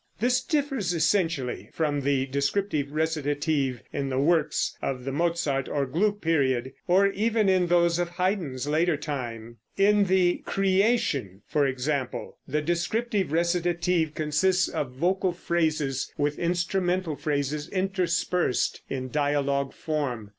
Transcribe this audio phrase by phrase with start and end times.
[0.19, 6.21] This differs essentially from the descriptive recitative in the works of the Mozart or Gluck
[6.21, 9.57] period, or even in those of Haydn's later time.
[9.77, 17.69] In the "Creation," for example, the descriptive recitative consists of vocal phrases with instrumental phrases
[17.69, 20.29] interspersed, in dialogue form.